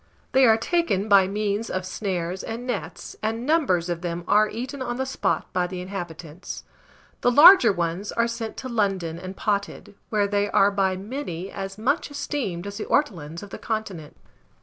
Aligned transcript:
They 0.31 0.47
are 0.47 0.57
taken 0.57 1.07
by 1.07 1.27
means 1.27 1.69
of 1.69 1.85
snares 1.85 2.41
and 2.43 2.65
nets, 2.65 3.15
and 3.21 3.45
numbers 3.45 3.87
of 3.87 4.01
them 4.01 4.23
are 4.27 4.49
eaten 4.49 4.81
on 4.81 4.95
the 4.97 5.05
spot 5.05 5.53
by 5.53 5.67
the 5.67 5.79
inhabitants. 5.79 6.63
The 7.21 7.29
larger 7.29 7.71
ones 7.71 8.11
are 8.11 8.27
sent 8.27 8.57
to 8.57 8.67
London 8.67 9.19
and 9.19 9.37
potted, 9.37 9.93
where 10.09 10.25
they 10.25 10.49
are 10.49 10.71
by 10.71 10.97
many 10.97 11.51
as 11.51 11.77
much 11.77 12.09
esteemed 12.09 12.65
as 12.65 12.77
the 12.77 12.85
ortolans 12.85 13.43
of 13.43 13.51
the 13.51 13.59
continent. 13.59 14.17